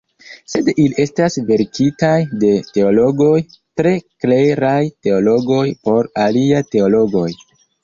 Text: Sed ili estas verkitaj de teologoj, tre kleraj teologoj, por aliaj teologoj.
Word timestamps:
Sed 0.51 0.69
ili 0.83 0.95
estas 1.03 1.35
verkitaj 1.49 2.13
de 2.45 2.49
teologoj, 2.79 3.37
tre 3.83 3.93
kleraj 4.25 4.81
teologoj, 5.09 5.63
por 5.87 6.11
aliaj 6.27 6.67
teologoj. 6.75 7.31